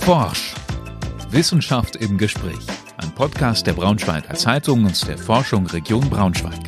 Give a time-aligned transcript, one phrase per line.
[0.00, 0.54] Forsch.
[1.30, 2.66] Wissenschaft im Gespräch.
[2.96, 6.58] Ein Podcast der Braunschweiger Zeitung und der Forschung Region Braunschweig.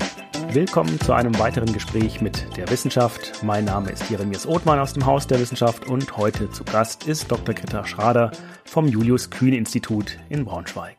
[0.53, 3.43] Willkommen zu einem weiteren Gespräch mit der Wissenschaft.
[3.43, 7.31] Mein Name ist Jeremias Othmann aus dem Haus der Wissenschaft und heute zu Gast ist
[7.31, 7.55] Dr.
[7.55, 8.33] Greta Schrader
[8.65, 10.97] vom Julius Kühn Institut in Braunschweig.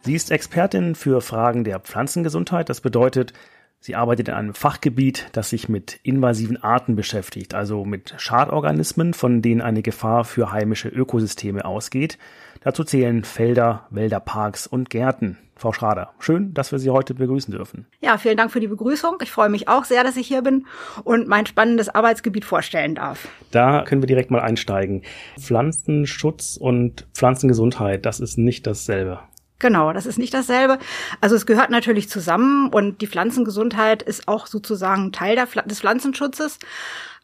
[0.00, 2.70] Sie ist Expertin für Fragen der Pflanzengesundheit.
[2.70, 3.34] Das bedeutet,
[3.80, 9.42] Sie arbeitet in einem Fachgebiet, das sich mit invasiven Arten beschäftigt, also mit Schadorganismen, von
[9.42, 12.18] denen eine Gefahr für heimische Ökosysteme ausgeht.
[12.62, 15.38] Dazu zählen Felder, Wälder, Parks und Gärten.
[15.58, 17.86] Frau Schrader, schön, dass wir Sie heute begrüßen dürfen.
[18.00, 19.16] Ja, vielen Dank für die Begrüßung.
[19.22, 20.66] Ich freue mich auch sehr, dass ich hier bin
[21.04, 23.28] und mein spannendes Arbeitsgebiet vorstellen darf.
[23.52, 25.02] Da können wir direkt mal einsteigen.
[25.38, 29.20] Pflanzenschutz und Pflanzengesundheit, das ist nicht dasselbe.
[29.58, 30.78] Genau, das ist nicht dasselbe.
[31.22, 36.58] Also es gehört natürlich zusammen und die Pflanzengesundheit ist auch sozusagen Teil der, des Pflanzenschutzes.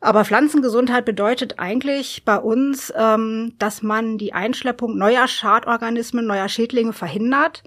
[0.00, 6.92] Aber Pflanzengesundheit bedeutet eigentlich bei uns, ähm, dass man die Einschleppung neuer Schadorganismen, neuer Schädlinge
[6.92, 7.62] verhindert.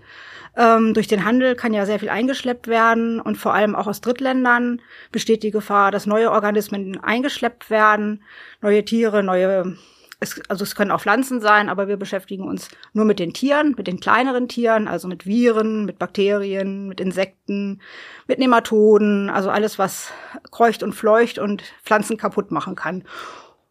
[0.58, 4.02] Ähm, durch den Handel kann ja sehr viel eingeschleppt werden und vor allem auch aus
[4.02, 8.24] Drittländern besteht die Gefahr, dass neue Organismen eingeschleppt werden,
[8.62, 9.78] neue Tiere, neue
[10.20, 13.76] es, also es können auch Pflanzen sein, aber wir beschäftigen uns nur mit den Tieren,
[13.78, 17.82] mit den kleineren Tieren, also mit Viren, mit Bakterien, mit Insekten,
[18.28, 20.12] mit Nematoden, also alles, was
[20.52, 23.04] kreucht und fleucht und Pflanzen kaputt machen kann.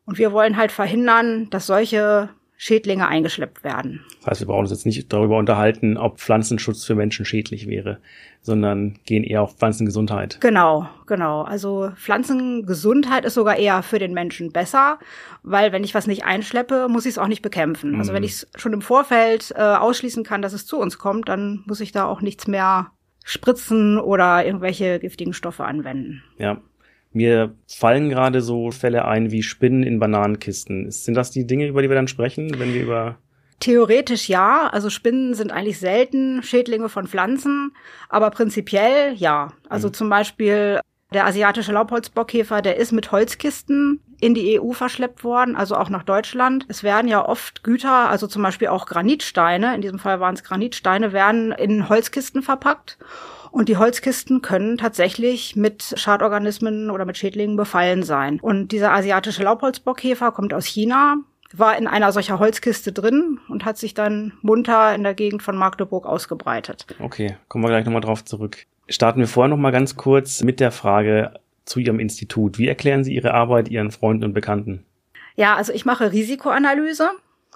[0.06, 4.04] Und wir wollen halt verhindern, dass solche Schädlinge eingeschleppt werden.
[4.20, 7.98] Das heißt, wir brauchen uns jetzt nicht darüber unterhalten, ob Pflanzenschutz für Menschen schädlich wäre,
[8.42, 10.38] sondern gehen eher auf Pflanzengesundheit.
[10.40, 11.42] Genau, genau.
[11.42, 14.98] Also Pflanzengesundheit ist sogar eher für den Menschen besser,
[15.42, 17.98] weil wenn ich was nicht einschleppe, muss ich es auch nicht bekämpfen.
[17.98, 18.26] Also wenn mhm.
[18.26, 21.80] ich es schon im Vorfeld äh, ausschließen kann, dass es zu uns kommt, dann muss
[21.80, 22.92] ich da auch nichts mehr
[23.24, 26.22] spritzen oder irgendwelche giftigen Stoffe anwenden.
[26.38, 26.60] Ja,
[27.14, 30.90] mir fallen gerade so Fälle ein wie Spinnen in Bananenkisten.
[30.90, 33.18] Sind das die Dinge, über die wir dann sprechen, wenn wir über
[33.60, 37.72] Theoretisch ja, also Spinnen sind eigentlich selten Schädlinge von Pflanzen,
[38.08, 39.52] aber prinzipiell ja.
[39.68, 39.94] Also mhm.
[39.94, 40.80] zum Beispiel
[41.14, 46.02] der asiatische Laubholzbockkäfer, der ist mit Holzkisten in die EU verschleppt worden, also auch nach
[46.02, 46.66] Deutschland.
[46.68, 50.42] Es werden ja oft Güter, also zum Beispiel auch Granitsteine, in diesem Fall waren es
[50.42, 52.98] Granitsteine, werden in Holzkisten verpackt.
[53.54, 58.40] Und die Holzkisten können tatsächlich mit Schadorganismen oder mit Schädlingen befallen sein.
[58.40, 61.18] Und dieser asiatische Laubholzbockkäfer kommt aus China,
[61.52, 65.56] war in einer solcher Holzkiste drin und hat sich dann munter in der Gegend von
[65.56, 66.84] Magdeburg ausgebreitet.
[66.98, 68.66] Okay, kommen wir gleich nochmal drauf zurück.
[68.88, 71.34] Starten wir vorher nochmal ganz kurz mit der Frage
[71.64, 72.58] zu Ihrem Institut.
[72.58, 74.84] Wie erklären Sie Ihre Arbeit Ihren Freunden und Bekannten?
[75.36, 77.08] Ja, also ich mache Risikoanalyse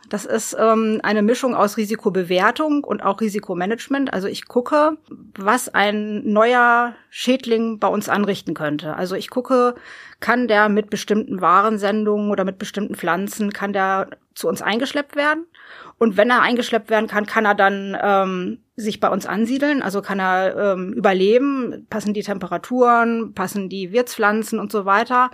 [0.09, 4.13] das ist ähm, eine Mischung aus Risikobewertung und auch Risikomanagement.
[4.13, 4.97] Also ich gucke,
[5.37, 8.97] was ein neuer Schädling bei uns anrichten könnte.
[8.97, 9.75] Also ich gucke,
[10.21, 15.47] kann der mit bestimmten Warensendungen oder mit bestimmten Pflanzen, kann der zu uns eingeschleppt werden?
[15.99, 20.01] Und wenn er eingeschleppt werden kann, kann er dann ähm, sich bei uns ansiedeln, also
[20.01, 25.31] kann er ähm, überleben, passen die Temperaturen, passen die Wirtspflanzen und so weiter.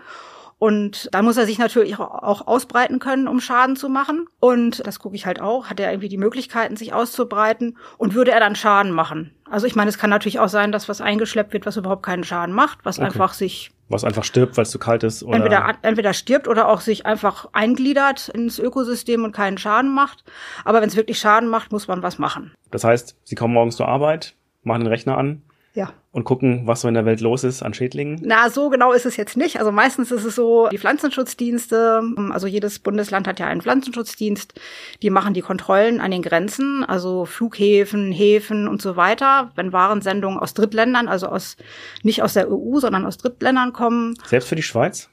[0.59, 4.27] Und da muss er sich natürlich auch ausbreiten können, um Schaden zu machen.
[4.41, 5.67] Und das gucke ich halt auch.
[5.67, 7.77] Hat er irgendwie die Möglichkeiten, sich auszubreiten?
[7.99, 9.35] Und würde er dann Schaden machen?
[9.51, 12.25] Also ich meine, es kann natürlich auch sein, dass was eingeschleppt wird, was überhaupt keinen
[12.25, 13.07] Schaden macht, was okay.
[13.07, 15.23] einfach sich was einfach stirbt, weil es zu kalt ist.
[15.23, 15.37] Oder?
[15.37, 20.25] Entweder, entweder stirbt oder auch sich einfach eingliedert ins Ökosystem und keinen Schaden macht.
[20.65, 22.55] Aber wenn es wirklich Schaden macht, muss man was machen.
[22.71, 25.43] Das heißt, Sie kommen morgens zur Arbeit, machen den Rechner an,
[25.75, 25.93] ja.
[26.13, 28.21] Und gucken, was so in der Welt los ist an Schädlingen?
[28.23, 29.59] Na, so genau ist es jetzt nicht.
[29.59, 34.55] Also meistens ist es so, die Pflanzenschutzdienste, also jedes Bundesland hat ja einen Pflanzenschutzdienst,
[35.03, 40.39] die machen die Kontrollen an den Grenzen, also Flughäfen, Häfen und so weiter, wenn Warensendungen
[40.39, 41.57] aus Drittländern, also aus,
[42.05, 44.15] nicht aus der EU, sondern aus Drittländern kommen.
[44.27, 45.11] Selbst für die Schweiz?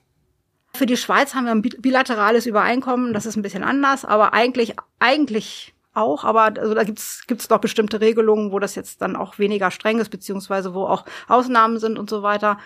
[0.73, 4.75] Für die Schweiz haben wir ein bilaterales Übereinkommen, das ist ein bisschen anders, aber eigentlich,
[4.99, 9.39] eigentlich auch, aber also da gibt's gibt's doch bestimmte Regelungen, wo das jetzt dann auch
[9.39, 12.57] weniger streng ist, beziehungsweise wo auch Ausnahmen sind und so weiter.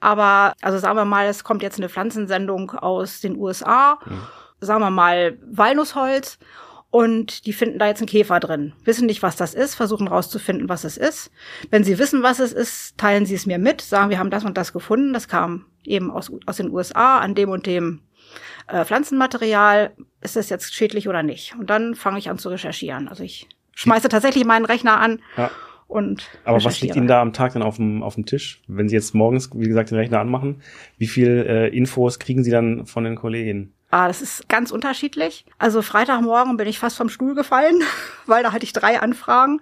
[0.00, 4.22] Aber also sagen wir mal, es kommt jetzt eine Pflanzensendung aus den USA, mhm.
[4.60, 6.38] sagen wir mal Walnussholz
[6.90, 10.68] und die finden da jetzt einen Käfer drin, wissen nicht, was das ist, versuchen rauszufinden,
[10.68, 11.30] was es ist.
[11.70, 14.44] Wenn sie wissen, was es ist, teilen sie es mir mit, sagen, wir haben das
[14.44, 18.00] und das gefunden, das kam eben aus, aus den USA an dem und dem
[18.70, 21.54] äh, Pflanzenmaterial, ist das jetzt schädlich oder nicht?
[21.58, 23.08] Und dann fange ich an zu recherchieren.
[23.08, 25.50] Also ich schmeiße tatsächlich meinen Rechner an ja.
[25.88, 26.28] und.
[26.44, 28.62] Aber was liegt Ihnen da am Tag dann auf dem, auf dem Tisch?
[28.66, 30.62] Wenn Sie jetzt morgens, wie gesagt, den Rechner anmachen,
[30.98, 33.74] wie viel äh, Infos kriegen Sie dann von den Kolleginnen?
[33.92, 35.44] Ah, das ist ganz unterschiedlich.
[35.58, 37.82] Also Freitagmorgen bin ich fast vom Stuhl gefallen,
[38.26, 39.60] weil da hatte ich drei Anfragen.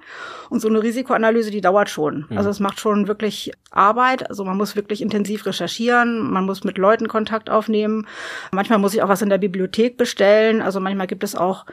[0.51, 2.27] Und so eine Risikoanalyse, die dauert schon.
[2.29, 2.37] Mhm.
[2.37, 4.29] Also es macht schon wirklich Arbeit.
[4.29, 6.31] Also man muss wirklich intensiv recherchieren.
[6.31, 8.07] Man muss mit Leuten Kontakt aufnehmen.
[8.53, 10.61] Manchmal muss ich auch was in der Bibliothek bestellen.
[10.61, 11.65] Also manchmal gibt es auch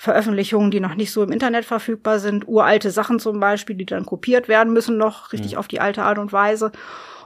[0.00, 2.48] Veröffentlichungen, die noch nicht so im Internet verfügbar sind.
[2.48, 5.58] Uralte Sachen zum Beispiel, die dann kopiert werden müssen noch, richtig mhm.
[5.58, 6.72] auf die alte Art und Weise.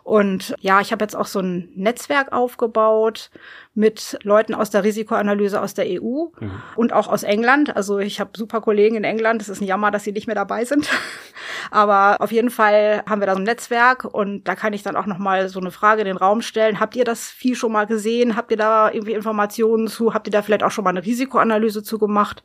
[0.05, 3.31] Und ja, ich habe jetzt auch so ein Netzwerk aufgebaut
[3.73, 6.51] mit Leuten aus der Risikoanalyse aus der EU mhm.
[6.77, 7.75] und auch aus England.
[7.75, 9.41] Also ich habe super Kollegen in England.
[9.41, 10.91] Es ist ein Jammer, dass sie nicht mehr dabei sind.
[11.71, 14.95] Aber auf jeden Fall haben wir da so ein Netzwerk und da kann ich dann
[14.95, 16.81] auch noch mal so eine Frage in den Raum stellen.
[16.81, 18.37] Habt ihr das Vieh schon mal gesehen?
[18.37, 20.13] Habt ihr da irgendwie Informationen zu?
[20.13, 22.45] Habt ihr da vielleicht auch schon mal eine Risikoanalyse zu gemacht?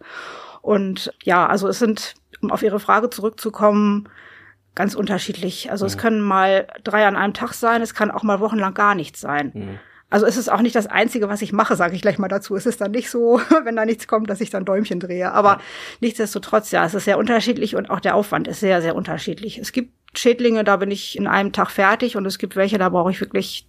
[0.61, 4.07] Und ja, also es sind, um auf Ihre Frage zurückzukommen,
[4.75, 5.71] ganz unterschiedlich.
[5.71, 5.87] Also mhm.
[5.87, 9.19] es können mal drei an einem Tag sein, es kann auch mal wochenlang gar nichts
[9.19, 9.51] sein.
[9.53, 9.79] Mhm.
[10.11, 12.55] Also es ist auch nicht das Einzige, was ich mache, sage ich gleich mal dazu.
[12.55, 15.31] Es ist dann nicht so, wenn da nichts kommt, dass ich dann Däumchen drehe.
[15.31, 15.59] Aber ja.
[16.01, 19.59] nichtsdestotrotz, ja, es ist sehr unterschiedlich und auch der Aufwand ist sehr, sehr unterschiedlich.
[19.59, 22.89] Es gibt Schädlinge, da bin ich in einem Tag fertig und es gibt welche, da
[22.89, 23.67] brauche ich wirklich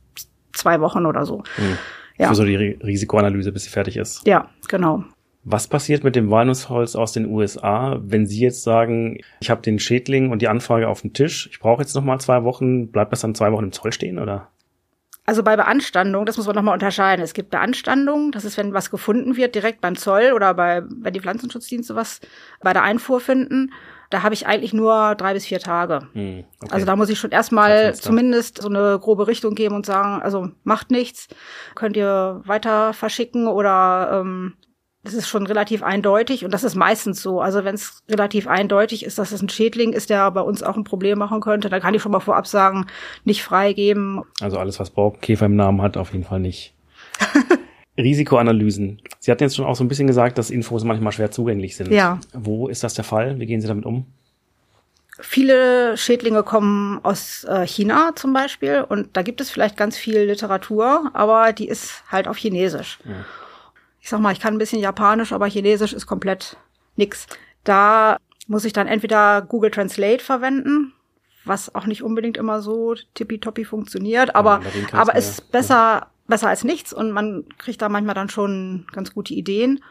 [0.53, 1.38] zwei Wochen oder so.
[1.58, 1.79] Mhm.
[2.17, 2.29] Ja.
[2.29, 4.26] Für so die Risikoanalyse, bis sie fertig ist.
[4.26, 5.05] Ja, genau.
[5.43, 9.79] Was passiert mit dem Walnussholz aus den USA, wenn Sie jetzt sagen, ich habe den
[9.79, 13.13] Schädling und die Anfrage auf dem Tisch, ich brauche jetzt noch mal zwei Wochen, bleibt
[13.13, 14.49] das dann zwei Wochen im Zoll stehen oder?
[15.25, 17.23] Also bei Beanstandung, das muss man nochmal unterscheiden.
[17.23, 21.13] Es gibt Beanstandung, das ist, wenn was gefunden wird, direkt beim Zoll oder bei, wenn
[21.13, 22.21] die Pflanzenschutzdienste was
[22.61, 23.73] bei der Einfuhr finden.
[24.11, 26.01] Da habe ich eigentlich nur drei bis vier Tage.
[26.15, 26.73] Hm, okay.
[26.73, 30.51] Also da muss ich schon erstmal zumindest so eine grobe Richtung geben und sagen, also
[30.65, 31.29] macht nichts,
[31.77, 34.55] könnt ihr weiter verschicken oder ähm,
[35.02, 37.41] das ist schon relativ eindeutig und das ist meistens so.
[37.41, 40.76] Also wenn es relativ eindeutig ist, dass es ein Schädling ist, der bei uns auch
[40.76, 42.87] ein Problem machen könnte, dann kann ich schon mal vorab sagen,
[43.25, 44.23] nicht freigeben.
[44.41, 46.75] Also alles, was Borkenkäfer im Namen hat, auf jeden Fall nicht.
[47.97, 49.00] Risikoanalysen.
[49.19, 51.91] Sie hatten jetzt schon auch so ein bisschen gesagt, dass Infos manchmal schwer zugänglich sind.
[51.91, 52.20] Ja.
[52.35, 53.38] Wo ist das der Fall?
[53.41, 54.06] Wie gehen Sie damit um?
[55.19, 60.20] Viele Schädlinge kommen aus äh, China zum Beispiel und da gibt es vielleicht ganz viel
[60.20, 62.99] Literatur, aber die ist halt auf Chinesisch.
[63.05, 63.25] Ja
[64.00, 66.56] ich sag mal, ich kann ein bisschen Japanisch, aber Chinesisch ist komplett
[66.97, 67.26] nix.
[67.64, 68.17] Da
[68.47, 70.93] muss ich dann entweder Google Translate verwenden,
[71.44, 74.61] was auch nicht unbedingt immer so tippitoppi funktioniert, aber,
[74.93, 76.11] ja, aber ist besser, ja.
[76.26, 79.82] besser als nichts und man kriegt da manchmal dann schon ganz gute Ideen.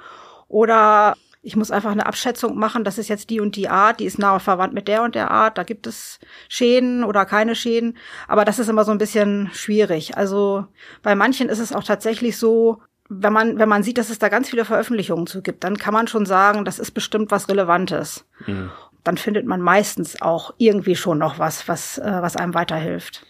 [0.48, 4.06] Oder ich muss einfach eine Abschätzung machen, das ist jetzt die und die Art, die
[4.06, 6.20] ist nahe verwandt mit der und der Art, da gibt es
[6.50, 7.98] Schäden oder keine Schäden,
[8.28, 10.18] aber das ist immer so ein bisschen schwierig.
[10.18, 10.66] Also
[11.02, 14.30] bei manchen ist es auch tatsächlich so, wenn man, wenn man sieht, dass es da
[14.30, 18.26] ganz viele Veröffentlichungen zu gibt, dann kann man schon sagen, das ist bestimmt was Relevantes.
[18.46, 18.70] Mhm.
[19.04, 23.26] Dann findet man meistens auch irgendwie schon noch was, was, äh, was einem weiterhilft.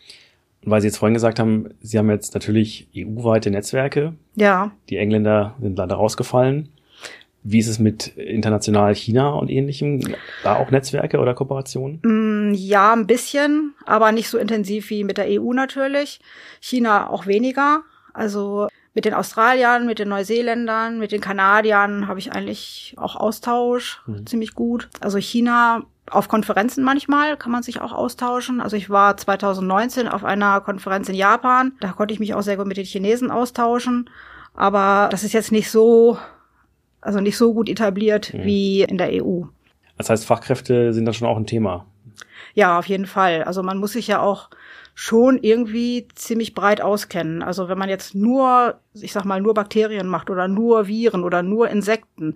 [0.63, 4.15] Weil Sie jetzt vorhin gesagt haben, Sie haben jetzt natürlich EU-weite Netzwerke.
[4.35, 4.71] Ja.
[4.89, 6.69] Die Engländer sind leider rausgefallen.
[7.43, 10.01] Wie ist es mit international China und ähnlichem?
[10.43, 12.01] Da auch Netzwerke oder Kooperationen?
[12.03, 16.19] Mm, ja, ein bisschen, aber nicht so intensiv wie mit der EU natürlich.
[16.59, 17.83] China auch weniger.
[18.13, 18.67] Also
[18.99, 24.27] mit den Australiern, mit den Neuseeländern, mit den Kanadiern habe ich eigentlich auch Austausch, mhm.
[24.27, 24.89] ziemlich gut.
[24.99, 28.59] Also China auf Konferenzen manchmal kann man sich auch austauschen.
[28.59, 32.57] Also ich war 2019 auf einer Konferenz in Japan, da konnte ich mich auch sehr
[32.57, 34.09] gut mit den Chinesen austauschen.
[34.53, 36.17] Aber das ist jetzt nicht so,
[36.99, 38.43] also nicht so gut etabliert mhm.
[38.43, 39.43] wie in der EU.
[39.97, 41.85] Das heißt, Fachkräfte sind da schon auch ein Thema.
[42.53, 43.45] Ja, auf jeden Fall.
[43.45, 44.49] Also man muss sich ja auch
[45.01, 47.41] schon irgendwie ziemlich breit auskennen.
[47.41, 51.41] Also wenn man jetzt nur, ich sag mal, nur Bakterien macht oder nur Viren oder
[51.41, 52.35] nur Insekten,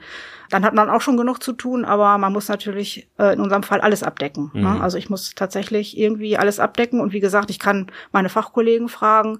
[0.50, 3.64] dann hat man auch schon genug zu tun, aber man muss natürlich äh, in unserem
[3.64, 4.50] Fall alles abdecken.
[4.54, 4.62] Ne?
[4.62, 4.76] Mhm.
[4.76, 4.82] Ne?
[4.82, 9.40] Also ich muss tatsächlich irgendwie alles abdecken und wie gesagt, ich kann meine Fachkollegen fragen.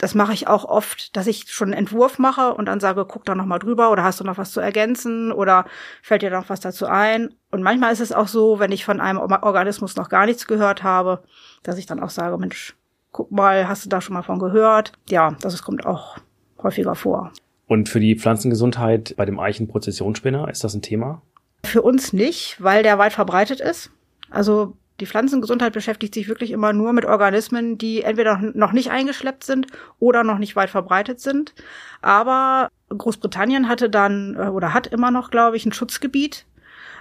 [0.00, 3.26] Das mache ich auch oft, dass ich schon einen Entwurf mache und dann sage, guck
[3.26, 5.66] da noch mal drüber oder hast du noch was zu ergänzen oder
[6.00, 7.34] fällt dir noch was dazu ein?
[7.50, 10.82] Und manchmal ist es auch so, wenn ich von einem Organismus noch gar nichts gehört
[10.82, 11.22] habe,
[11.62, 12.74] dass ich dann auch sage, Mensch,
[13.12, 14.92] guck mal, hast du da schon mal von gehört?
[15.10, 16.16] Ja, das kommt auch
[16.62, 17.30] häufiger vor.
[17.66, 21.20] Und für die Pflanzengesundheit bei dem Eichenprozessionsspinner, ist das ein Thema?
[21.62, 23.90] Für uns nicht, weil der weit verbreitet ist.
[24.30, 29.44] Also die Pflanzengesundheit beschäftigt sich wirklich immer nur mit Organismen, die entweder noch nicht eingeschleppt
[29.44, 29.66] sind
[29.98, 31.54] oder noch nicht weit verbreitet sind.
[32.02, 36.46] Aber Großbritannien hatte dann äh, oder hat immer noch, glaube ich, ein Schutzgebiet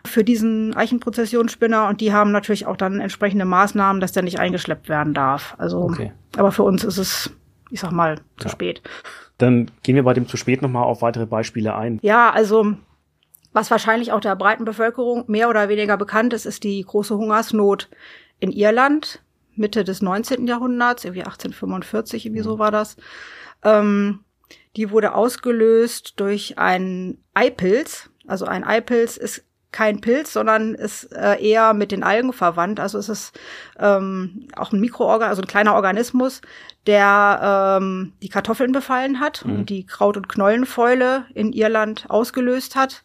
[0.06, 4.88] für diesen Eichenprozessionsspinner und die haben natürlich auch dann entsprechende Maßnahmen, dass der nicht eingeschleppt
[4.88, 5.56] werden darf.
[5.58, 6.14] Also, okay.
[6.38, 7.32] aber für uns ist es,
[7.70, 8.50] ich sag mal, zu ja.
[8.50, 8.82] spät.
[9.38, 12.00] Dann gehen wir bei dem zu spät nochmal auf weitere Beispiele ein.
[12.02, 12.76] Ja, also
[13.54, 17.90] was wahrscheinlich auch der breiten Bevölkerung mehr oder weniger bekannt ist, ist die große Hungersnot
[18.40, 19.22] in Irland,
[19.56, 20.48] Mitte des 19.
[20.48, 22.46] Jahrhunderts, irgendwie 1845, irgendwie mhm.
[22.46, 22.96] so war das.
[23.64, 24.24] Ähm,
[24.76, 28.10] Die wurde ausgelöst durch einen Eipilz.
[28.28, 32.80] Also ein Eipilz ist kein Pilz, sondern ist äh, eher mit den Algen verwandt.
[32.80, 33.40] Also es ist
[33.78, 36.42] ähm, auch ein Mikroorganismus, also ein kleiner Organismus,
[36.88, 39.60] der ähm, die Kartoffeln befallen hat mhm.
[39.60, 43.04] und die Kraut- und Knollenfäule in Irland ausgelöst hat.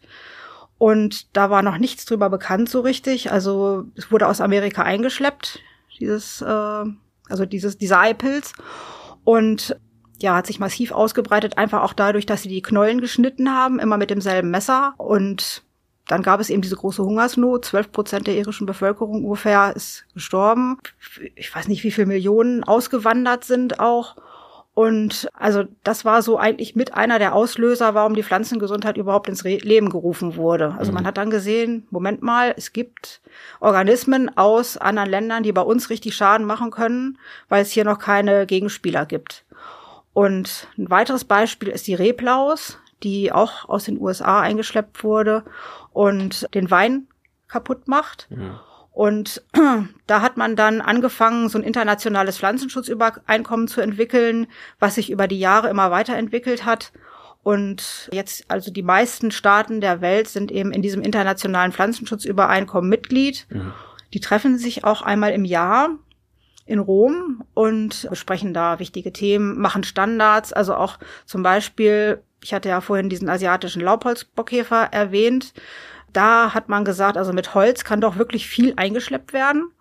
[0.78, 3.32] Und da war noch nichts drüber bekannt so richtig.
[3.32, 5.60] Also es wurde aus Amerika eingeschleppt,
[5.98, 6.84] dieses, äh,
[7.28, 8.52] also dieses, dieser Eipilz.
[9.24, 9.76] Und
[10.20, 13.96] ja, hat sich massiv ausgebreitet, einfach auch dadurch, dass sie die Knollen geschnitten haben, immer
[13.96, 14.94] mit demselben Messer.
[14.96, 15.63] Und
[16.06, 17.64] dann gab es eben diese große Hungersnot.
[17.64, 20.78] Zwölf Prozent der irischen Bevölkerung ungefähr ist gestorben.
[21.34, 24.16] Ich weiß nicht, wie viele Millionen ausgewandert sind auch.
[24.74, 29.44] Und also das war so eigentlich mit einer der Auslöser, warum die Pflanzengesundheit überhaupt ins
[29.44, 30.74] Re Leben gerufen wurde.
[30.76, 30.96] Also mhm.
[30.96, 33.20] man hat dann gesehen, Moment mal, es gibt
[33.60, 37.18] Organismen aus anderen Ländern, die bei uns richtig Schaden machen können,
[37.48, 39.44] weil es hier noch keine Gegenspieler gibt.
[40.12, 45.44] Und ein weiteres Beispiel ist die Reblaus, die auch aus den USA eingeschleppt wurde
[45.92, 47.06] und den Wein
[47.46, 48.26] kaputt macht.
[48.30, 48.58] Mhm.
[48.92, 49.42] Und
[50.06, 54.46] da hat man dann angefangen, so ein internationales Pflanzenschutzübereinkommen zu entwickeln,
[54.78, 56.92] was sich über die Jahre immer weiterentwickelt hat.
[57.42, 63.46] Und jetzt, also die meisten Staaten der Welt sind eben in diesem internationalen Pflanzenschutzübereinkommen Mitglied.
[63.50, 63.72] Mhm.
[64.14, 65.90] Die treffen sich auch einmal im Jahr
[66.66, 72.68] in Rom und besprechen da wichtige Themen, machen Standards, also auch zum Beispiel, ich hatte
[72.68, 75.54] ja vorhin diesen asiatischen Laubholzbockkäfer erwähnt,
[76.12, 79.72] da hat man gesagt, also mit Holz kann doch wirklich viel eingeschleppt werden.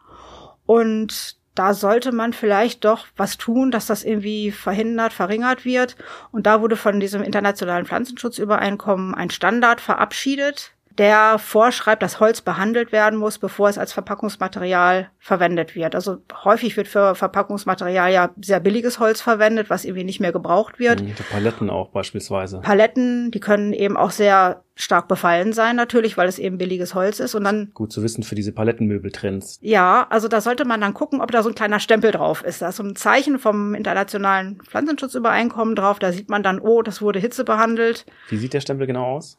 [0.65, 5.97] Und da sollte man vielleicht doch was tun, dass das irgendwie verhindert, verringert wird.
[6.31, 12.91] Und da wurde von diesem internationalen Pflanzenschutzübereinkommen ein Standard verabschiedet, der vorschreibt, dass Holz behandelt
[12.91, 15.95] werden muss, bevor es als Verpackungsmaterial verwendet wird.
[15.95, 20.79] Also häufig wird für Verpackungsmaterial ja sehr billiges Holz verwendet, was irgendwie nicht mehr gebraucht
[20.79, 21.01] wird.
[21.01, 22.59] Mhm, die Paletten auch beispielsweise.
[22.59, 27.19] Paletten, die können eben auch sehr stark befallen sein natürlich, weil es eben billiges Holz
[27.19, 29.59] ist und dann gut zu wissen für diese Palettenmöbeltrends.
[29.61, 32.61] Ja, also da sollte man dann gucken, ob da so ein kleiner Stempel drauf ist.
[32.61, 35.99] Da ist so ein Zeichen vom internationalen Pflanzenschutzübereinkommen drauf.
[35.99, 38.05] Da sieht man dann, oh, das wurde Hitze behandelt.
[38.29, 39.37] Wie sieht der Stempel genau aus?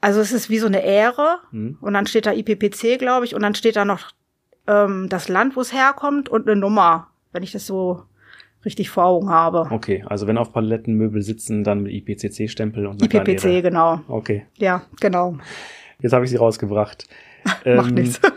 [0.00, 1.78] Also es ist wie so eine Ähre mhm.
[1.80, 4.10] und dann steht da IPPC, glaube ich, und dann steht da noch
[4.66, 8.02] ähm, das Land, wo es herkommt und eine Nummer, wenn ich das so
[8.64, 9.66] richtig vor Augen habe.
[9.70, 14.00] Okay, also wenn auf Palettenmöbel sitzen, dann mit IPCC-Stempel und IPPC, genau.
[14.08, 14.46] Okay.
[14.56, 15.36] Ja, genau.
[16.00, 17.06] Jetzt habe ich sie rausgebracht.
[17.44, 18.20] Macht ähm, nichts.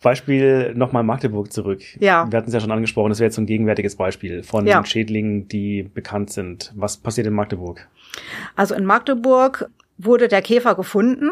[0.00, 1.82] Beispiel nochmal Magdeburg zurück.
[1.98, 2.30] Ja.
[2.30, 4.84] Wir hatten es ja schon angesprochen, das wäre jetzt so ein gegenwärtiges Beispiel von ja.
[4.84, 6.72] Schädlingen, die bekannt sind.
[6.76, 7.88] Was passiert in Magdeburg?
[8.54, 11.30] Also in Magdeburg wurde der Käfer gefunden.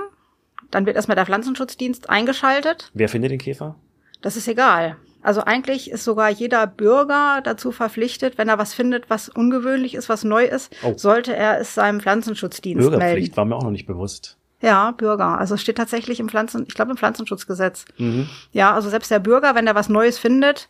[0.70, 2.90] Dann wird erstmal der Pflanzenschutzdienst eingeschaltet.
[2.92, 3.76] Wer findet den Käfer?
[4.20, 4.96] Das ist egal.
[5.23, 10.08] Also eigentlich ist sogar jeder Bürger dazu verpflichtet, wenn er was findet, was ungewöhnlich ist,
[10.08, 10.94] was neu ist, oh.
[10.96, 13.37] sollte er es seinem Pflanzenschutzdienst Bürgerpflicht melden.
[13.37, 14.37] war mir auch noch nicht bewusst.
[14.62, 15.38] Ja, Bürger.
[15.38, 17.85] Also es steht tatsächlich im Pflanzen, ich glaube im Pflanzenschutzgesetz.
[17.99, 18.28] Mhm.
[18.52, 20.68] Ja, also selbst der Bürger, wenn er was Neues findet,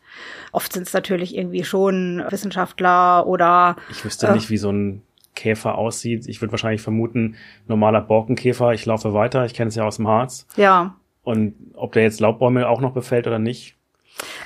[0.53, 3.77] oft sind es natürlich irgendwie schon Wissenschaftler oder.
[3.91, 5.03] Ich wüsste äh, nicht, wie so ein
[5.37, 6.27] Käfer aussieht.
[6.27, 7.37] Ich würde wahrscheinlich vermuten,
[7.69, 10.49] normaler Borkenkäfer, ich laufe weiter, ich kenne es ja aus dem Harz.
[10.57, 10.97] Ja.
[11.23, 13.77] Und ob der jetzt Laubbäume auch noch befällt oder nicht?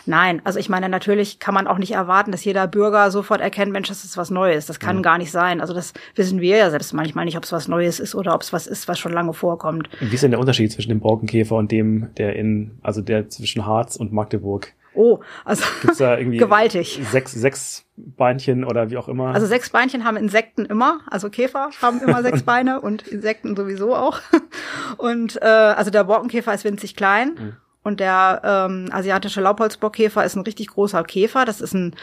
[0.07, 3.71] Nein, also ich meine, natürlich kann man auch nicht erwarten, dass jeder Bürger sofort erkennt,
[3.71, 4.67] Mensch, das ist was Neues.
[4.67, 5.03] Das kann mhm.
[5.03, 5.61] gar nicht sein.
[5.61, 8.43] Also das wissen wir ja selbst manchmal nicht, ob es was Neues ist oder ob
[8.43, 9.89] es was ist, was schon lange vorkommt.
[10.01, 13.67] Wie ist denn der Unterschied zwischen dem Borkenkäfer und dem, der in, also der zwischen
[13.67, 14.75] Harz und Magdeburg?
[14.95, 17.01] Oh, also Gibt's da irgendwie gewaltig.
[17.11, 19.35] Sechs, sechs Beinchen oder wie auch immer.
[19.35, 23.95] Also sechs Beinchen haben Insekten immer, also Käfer haben immer sechs Beine und Insekten sowieso
[23.95, 24.19] auch.
[24.97, 27.57] Und äh, also der Borkenkäfer ist winzig klein mhm.
[27.83, 31.45] und der ähm, asiatische Laubholzbockkäfer ist ein richtig großer Käfer.
[31.45, 31.95] Das ist ein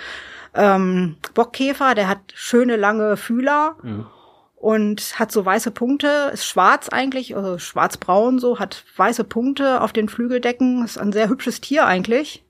[0.56, 3.75] ähm, Bockkäfer, der hat schöne lange Fühler.
[3.84, 4.08] Mhm
[4.56, 9.94] und hat so weiße Punkte, ist schwarz eigentlich, also schwarzbraun so, hat weiße Punkte auf
[9.94, 12.44] den Flügeldecken, ist ein sehr hübsches Tier eigentlich.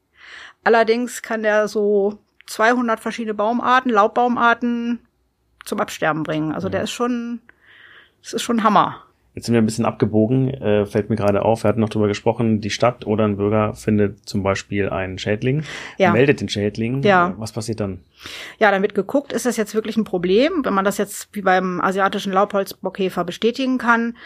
[0.67, 4.99] Allerdings kann der so 200 verschiedene Baumarten, Laubbaumarten
[5.63, 6.51] zum Absterben bringen.
[6.51, 7.39] Also der ist schon,
[8.21, 9.01] das ist schon Hammer.
[9.33, 12.09] Jetzt sind wir ein bisschen abgebogen, äh, fällt mir gerade auf, wir hatten noch drüber
[12.09, 15.63] gesprochen, die Stadt oder ein Bürger findet zum Beispiel einen Schädling,
[15.97, 16.11] ja.
[16.11, 17.01] meldet den Schädling.
[17.01, 17.33] Ja.
[17.37, 18.01] Was passiert dann?
[18.59, 20.65] Ja, dann wird geguckt, ist das jetzt wirklich ein Problem?
[20.65, 24.17] Wenn man das jetzt wie beim asiatischen Laubholzbockkäfer bestätigen kann,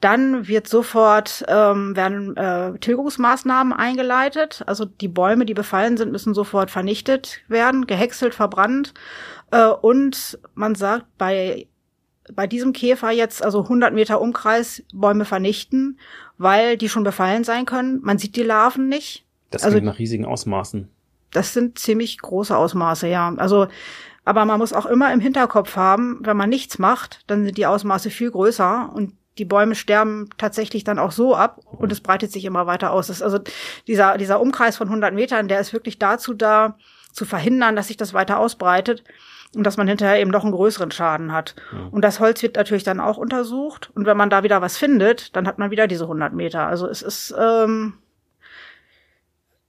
[0.00, 4.62] dann wird sofort ähm, werden äh, Tilgungsmaßnahmen eingeleitet.
[4.66, 8.94] Also die Bäume, die befallen sind, müssen sofort vernichtet werden, gehäckselt, verbrannt.
[9.50, 11.66] Äh, und man sagt bei
[12.32, 15.98] bei diesem Käfer jetzt also 100 Meter Umkreis Bäume vernichten,
[16.38, 18.00] weil die schon befallen sein können.
[18.02, 19.24] Man sieht die Larven nicht.
[19.50, 20.88] Das also, nach riesigen Ausmaßen.
[21.32, 23.34] Das sind ziemlich große Ausmaße, ja.
[23.36, 23.66] Also
[24.24, 27.66] Aber man muss auch immer im Hinterkopf haben, wenn man nichts macht, dann sind die
[27.66, 32.32] Ausmaße viel größer und die Bäume sterben tatsächlich dann auch so ab und es breitet
[32.32, 33.22] sich immer weiter aus.
[33.22, 33.38] also
[33.86, 36.76] dieser, dieser Umkreis von 100 Metern, der ist wirklich dazu da,
[37.12, 39.02] zu verhindern, dass sich das weiter ausbreitet
[39.54, 41.56] und dass man hinterher eben noch einen größeren Schaden hat.
[41.72, 41.88] Ja.
[41.90, 45.34] Und das Holz wird natürlich dann auch untersucht und wenn man da wieder was findet,
[45.34, 46.66] dann hat man wieder diese 100 Meter.
[46.66, 47.94] Also es ist ähm,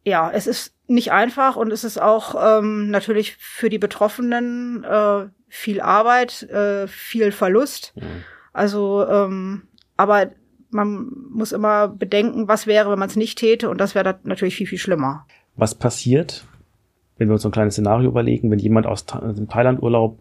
[0.03, 5.27] ja, es ist nicht einfach und es ist auch ähm, natürlich für die Betroffenen äh,
[5.47, 7.93] viel Arbeit, äh, viel Verlust.
[7.95, 8.03] Ja.
[8.53, 9.63] Also, ähm,
[9.97, 10.31] aber
[10.69, 14.55] man muss immer bedenken, was wäre, wenn man es nicht täte und das wäre natürlich
[14.55, 15.25] viel, viel schlimmer.
[15.55, 16.45] Was passiert,
[17.17, 20.19] wenn wir uns so ein kleines Szenario überlegen, wenn jemand aus dem Thailand-Urlaub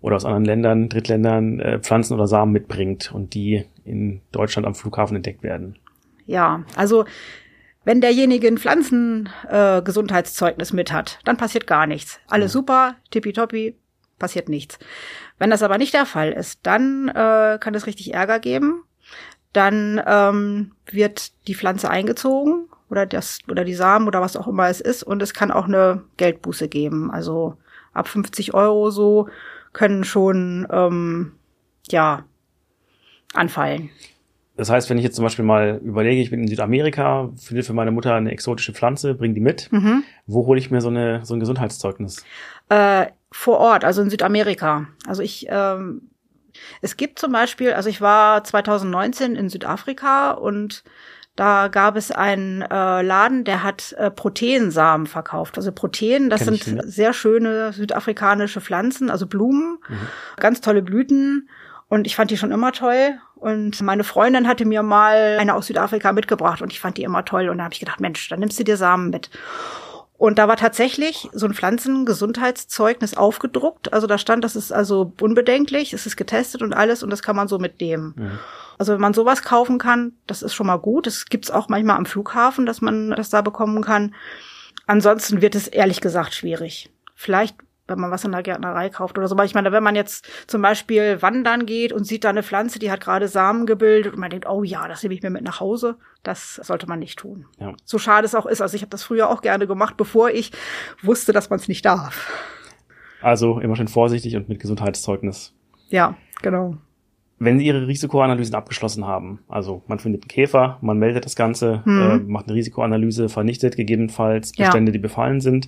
[0.00, 4.74] oder aus anderen Ländern, Drittländern äh, Pflanzen oder Samen mitbringt und die in Deutschland am
[4.74, 5.76] Flughafen entdeckt werden?
[6.26, 7.04] Ja, also
[7.84, 12.20] wenn derjenige ein Pflanzengesundheitszeugnis äh, mit hat, dann passiert gar nichts.
[12.28, 12.60] Alles ja.
[12.60, 13.76] super, tippitoppi,
[14.18, 14.78] passiert nichts.
[15.40, 18.84] Wenn das aber nicht der Fall ist, dann äh, kann es richtig Ärger geben.
[19.54, 24.68] Dann ähm, wird die Pflanze eingezogen oder das oder die Samen oder was auch immer
[24.68, 27.10] es ist und es kann auch eine Geldbuße geben.
[27.10, 27.56] Also
[27.94, 29.28] ab 50 Euro so
[29.72, 31.32] können schon ähm,
[31.90, 32.24] ja
[33.32, 33.88] anfallen.
[34.58, 37.72] Das heißt, wenn ich jetzt zum Beispiel mal überlege, ich bin in Südamerika, finde für
[37.72, 39.72] meine Mutter eine exotische Pflanze, bringe die mit.
[39.72, 40.04] Mhm.
[40.26, 42.26] Wo hole ich mir so, eine, so ein Gesundheitszeugnis?
[42.68, 44.86] Äh, vor Ort, also in Südamerika.
[45.06, 46.10] Also ich, ähm,
[46.80, 50.84] es gibt zum Beispiel, also ich war 2019 in Südafrika und
[51.36, 55.56] da gab es einen äh, Laden, der hat äh, Proteinsamen verkauft.
[55.56, 60.08] Also Protein, das Kenn sind sehr schöne südafrikanische Pflanzen, also Blumen, mhm.
[60.36, 61.48] ganz tolle Blüten.
[61.88, 63.18] Und ich fand die schon immer toll.
[63.36, 67.24] Und meine Freundin hatte mir mal eine aus Südafrika mitgebracht und ich fand die immer
[67.24, 67.48] toll.
[67.48, 69.30] Und da habe ich gedacht, Mensch, dann nimmst du dir Samen mit.
[70.20, 73.94] Und da war tatsächlich so ein Pflanzengesundheitszeugnis aufgedruckt.
[73.94, 77.36] Also da stand, das ist also unbedenklich, es ist getestet und alles und das kann
[77.36, 78.12] man so mitnehmen.
[78.14, 78.38] Mhm.
[78.76, 81.06] Also wenn man sowas kaufen kann, das ist schon mal gut.
[81.06, 84.14] Das gibt's auch manchmal am Flughafen, dass man das da bekommen kann.
[84.86, 86.90] Ansonsten wird es ehrlich gesagt schwierig.
[87.14, 87.56] Vielleicht
[87.90, 89.36] wenn man was in der Gärtnerei kauft oder so.
[89.36, 92.78] Weil ich meine, wenn man jetzt zum Beispiel wandern geht und sieht da eine Pflanze,
[92.78, 95.42] die hat gerade Samen gebildet und man denkt, oh ja, das nehme ich mir mit
[95.42, 97.46] nach Hause, das sollte man nicht tun.
[97.58, 97.74] Ja.
[97.84, 98.62] So schade es auch ist.
[98.62, 100.52] Also ich habe das früher auch gerne gemacht, bevor ich
[101.02, 102.30] wusste, dass man es nicht darf.
[103.20, 105.52] Also immer schön vorsichtig und mit Gesundheitszeugnis.
[105.88, 106.76] Ja, genau.
[107.42, 111.82] Wenn Sie Ihre Risikoanalysen abgeschlossen haben, also man findet einen Käfer, man meldet das Ganze,
[111.86, 112.00] mhm.
[112.00, 114.92] äh, macht eine Risikoanalyse, vernichtet gegebenenfalls Bestände, ja.
[114.92, 115.66] die befallen sind.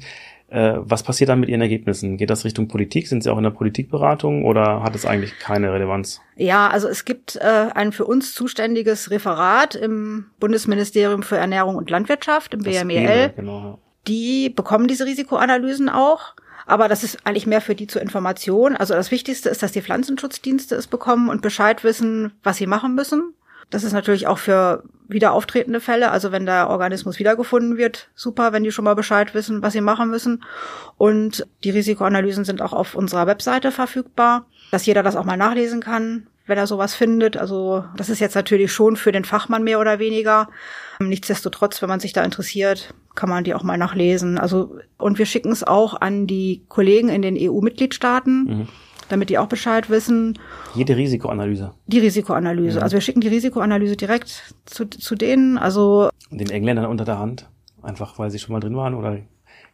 [0.49, 2.19] Äh, was passiert dann mit Ihren Ergebnissen?
[2.19, 3.09] Geht das Richtung Politik?
[3.09, 6.21] Sind Sie auch in der Politikberatung oder hat es eigentlich keine Relevanz?
[6.37, 11.89] Ja, also es gibt äh, ein für uns zuständiges Referat im Bundesministerium für Ernährung und
[11.89, 12.85] Landwirtschaft, im BMEL.
[12.85, 13.79] BMEL genau.
[14.09, 16.35] Die bekommen diese Risikoanalysen auch.
[16.67, 18.77] Aber das ist eigentlich mehr für die zur Information.
[18.77, 22.95] Also das Wichtigste ist, dass die Pflanzenschutzdienste es bekommen und Bescheid wissen, was sie machen
[22.95, 23.35] müssen.
[23.71, 26.11] Das ist natürlich auch für wieder auftretende Fälle.
[26.11, 29.81] Also wenn der Organismus wiedergefunden wird, super, wenn die schon mal Bescheid wissen, was sie
[29.81, 30.45] machen müssen.
[30.99, 35.81] Und die Risikoanalysen sind auch auf unserer Webseite verfügbar, dass jeder das auch mal nachlesen
[35.81, 37.37] kann, wenn er sowas findet.
[37.37, 40.49] Also das ist jetzt natürlich schon für den Fachmann mehr oder weniger.
[40.99, 44.39] Nichtsdestotrotz, wenn man sich da interessiert, kann man die auch mal nachlesen.
[44.39, 48.45] Also und wir schicken es auch an die Kollegen in den EU-Mitgliedstaaten.
[48.45, 48.69] Mhm
[49.13, 50.39] damit die auch Bescheid wissen.
[50.75, 51.75] Jede Risikoanalyse.
[51.87, 52.79] Die Risikoanalyse.
[52.79, 52.83] Ja.
[52.83, 55.59] Also wir schicken die Risikoanalyse direkt zu, zu denen.
[55.59, 57.51] Also den Engländern unter der Hand,
[57.83, 59.19] einfach weil sie schon mal drin waren oder?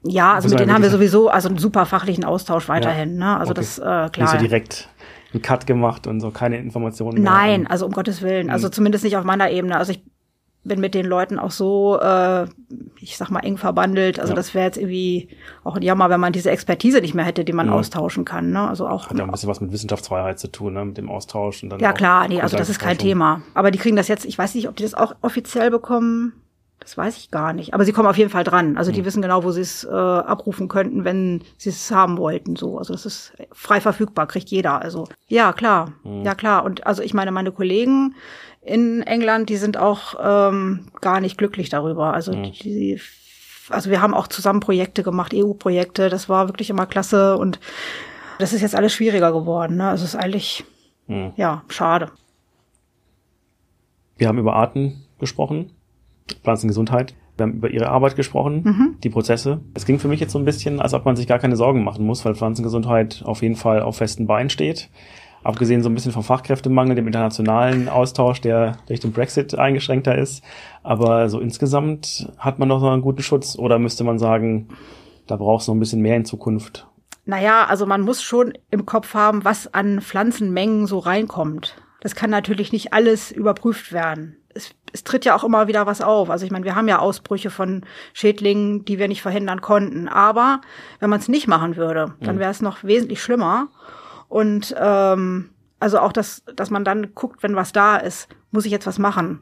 [0.03, 3.18] Ja, also mit denen haben wir sowieso also einen super fachlichen Austausch weiterhin.
[3.18, 3.35] Ja.
[3.35, 3.40] Ne?
[3.40, 3.61] Also okay.
[3.61, 4.11] das äh, klar.
[4.16, 4.88] Nicht so direkt
[5.33, 7.22] einen Cut gemacht und so keine Informationen.
[7.22, 7.70] Nein, mehr.
[7.70, 8.51] also um Gottes Willen.
[8.51, 8.72] Also hm.
[8.72, 9.77] zumindest nicht auf meiner Ebene.
[9.77, 10.03] Also ich
[10.68, 12.44] bin mit den Leuten auch so, äh,
[13.00, 14.20] ich sag mal, eng verbandelt.
[14.20, 14.37] Also ja.
[14.37, 15.28] das wäre jetzt irgendwie
[15.64, 17.72] auch ein Jammer, wenn man diese Expertise nicht mehr hätte, die man ja.
[17.72, 18.50] austauschen kann.
[18.50, 18.68] Ne?
[18.68, 20.85] Also auch hat ja ein bisschen was mit Wissenschaftsfreiheit zu tun, ne?
[20.85, 23.42] mit dem Austausch und dann ja klar, nee, also das ist kein Thema.
[23.54, 24.24] Aber die kriegen das jetzt.
[24.24, 26.35] Ich weiß nicht, ob die das auch offiziell bekommen.
[26.88, 27.74] Das weiß ich gar nicht.
[27.74, 28.79] Aber sie kommen auf jeden Fall dran.
[28.79, 29.05] Also die mhm.
[29.05, 32.57] wissen genau, wo sie es äh, abrufen könnten, wenn sie es haben wollten.
[32.57, 34.81] So, also das ist frei verfügbar, kriegt jeder.
[34.81, 36.24] Also ja, klar, mhm.
[36.24, 36.64] ja klar.
[36.64, 38.14] Und also ich meine, meine Kollegen
[38.62, 42.14] in England, die sind auch ähm, gar nicht glücklich darüber.
[42.14, 42.53] Also mhm.
[42.53, 42.98] die,
[43.68, 46.09] also wir haben auch zusammen Projekte gemacht, EU-Projekte.
[46.09, 47.61] Das war wirklich immer klasse und
[48.38, 49.77] das ist jetzt alles schwieriger geworden.
[49.77, 49.90] Ne?
[49.90, 50.64] Also es ist eigentlich
[51.07, 51.33] mhm.
[51.37, 52.11] ja schade.
[54.16, 55.70] Wir haben über Arten gesprochen,
[56.43, 57.14] Pflanzengesundheit.
[57.37, 58.97] Wir haben über ihre Arbeit gesprochen, mhm.
[59.03, 59.61] die Prozesse.
[59.75, 61.85] Es ging für mich jetzt so ein bisschen, als ob man sich gar keine Sorgen
[61.85, 64.91] machen muss, weil Pflanzengesundheit auf jeden Fall auf festen Beinen steht.
[65.45, 70.43] Abgesehen so ein bisschen vom Fachkräftemangel, dem internationalen Austausch, der durch den Brexit eingeschränkter ist.
[70.83, 74.69] Aber so insgesamt hat man noch einen guten Schutz oder müsste man sagen,
[75.29, 76.88] da braucht es noch ein bisschen mehr in Zukunft?
[77.25, 81.77] Naja, also man muss schon im Kopf haben, was an Pflanzenmengen so reinkommt.
[82.01, 84.37] Das kann natürlich nicht alles überprüft werden.
[84.92, 86.31] Es, tritt ja auch immer wieder was auf.
[86.31, 90.09] Also ich meine, wir haben ja Ausbrüche von Schädlingen, die wir nicht verhindern konnten.
[90.09, 90.61] Aber
[91.01, 92.40] wenn man es nicht machen würde, dann mhm.
[92.40, 93.68] wäre es noch wesentlich schlimmer.
[94.29, 98.72] Und ähm, also auch, dass, dass man dann guckt, wenn was da ist, muss ich
[98.72, 99.40] jetzt was machen.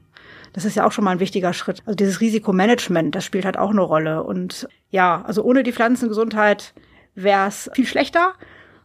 [0.52, 1.82] Das ist ja auch schon mal ein wichtiger Schritt.
[1.84, 4.22] Also dieses Risikomanagement, das spielt halt auch eine Rolle.
[4.22, 6.72] Und ja, also ohne die Pflanzengesundheit
[7.14, 8.32] wäre es viel schlechter.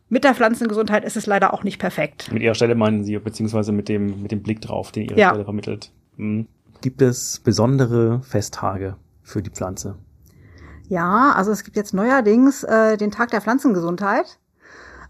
[0.10, 2.30] Mit der Pflanzengesundheit ist es leider auch nicht perfekt.
[2.34, 5.30] Mit Ihrer Stelle meinen Sie, beziehungsweise mit dem, mit dem Blick drauf, den Ihre ja.
[5.30, 5.92] Stelle vermittelt.
[6.18, 6.48] Hm.
[6.82, 9.96] Gibt es besondere Festtage für die Pflanze?
[10.88, 14.40] Ja, also es gibt jetzt neuerdings äh, den Tag der Pflanzengesundheit.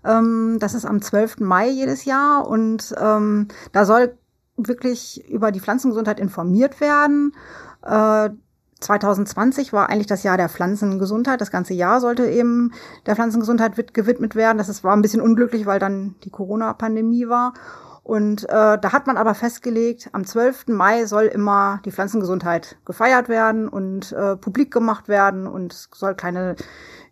[0.04, 1.40] Ähm, das ist am 12.
[1.40, 4.18] Mai jedes Jahr und ähm, da soll
[4.58, 7.34] wirklich über die Pflanzengesundheit informiert werden.
[7.84, 8.30] Äh,
[8.82, 11.40] 2020 war eigentlich das Jahr der Pflanzengesundheit.
[11.40, 12.74] Das ganze Jahr sollte eben
[13.06, 14.58] der Pflanzengesundheit gewidmet werden.
[14.58, 17.54] Das war ein bisschen unglücklich, weil dann die Corona-Pandemie war.
[18.12, 20.68] Und äh, da hat man aber festgelegt, am 12.
[20.68, 26.14] Mai soll immer die Pflanzengesundheit gefeiert werden und äh, publik gemacht werden und es soll
[26.14, 26.58] kleine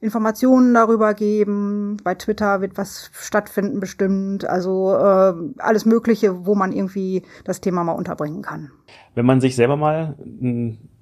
[0.02, 1.96] Informationen darüber geben.
[2.04, 4.44] Bei Twitter wird was stattfinden bestimmt.
[4.44, 8.72] Also äh, alles Mögliche, wo man irgendwie das Thema mal unterbringen kann.
[9.16, 10.18] Wenn man sich selber mal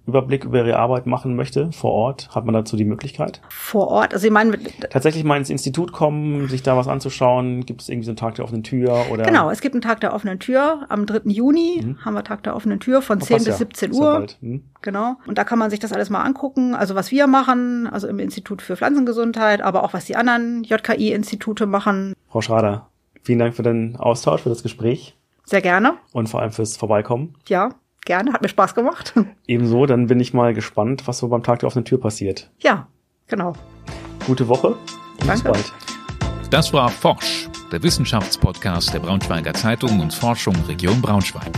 [0.07, 3.41] Überblick über ihre Arbeit machen möchte vor Ort, hat man dazu die Möglichkeit?
[3.49, 4.57] Vor Ort, also ich meine
[4.89, 7.65] tatsächlich mal ins Institut kommen, sich da was anzuschauen.
[7.65, 9.23] Gibt es irgendwie so einen Tag der offenen Tür oder?
[9.23, 10.85] Genau, es gibt einen Tag der offenen Tür.
[10.87, 11.21] Am 3.
[11.25, 12.05] Juni mhm.
[12.05, 13.53] haben wir Tag der offenen Tür von 10 bis ja.
[13.53, 14.25] 17 Uhr.
[14.39, 14.63] Mhm.
[14.81, 15.17] Genau.
[15.25, 16.73] Und da kann man sich das alles mal angucken.
[16.73, 21.65] Also was wir machen, also im Institut für Pflanzengesundheit, aber auch was die anderen JKI-Institute
[21.65, 22.13] machen.
[22.29, 22.87] Frau Schrader,
[23.23, 25.17] vielen Dank für den Austausch, für das Gespräch.
[25.43, 25.95] Sehr gerne.
[26.13, 27.35] Und vor allem fürs Vorbeikommen.
[27.47, 27.71] Ja,
[28.07, 29.13] Gerne, hat mir Spaß gemacht.
[29.47, 32.49] Ebenso, dann bin ich mal gespannt, was so beim Tag der offenen Tür passiert.
[32.57, 32.87] Ja,
[33.27, 33.51] genau.
[34.25, 34.77] Gute Woche.
[35.19, 35.33] Danke.
[35.33, 35.73] Bis bald.
[36.49, 41.51] Das war Forsch, der Wissenschaftspodcast der Braunschweiger Zeitung und Forschung Region Braunschweig.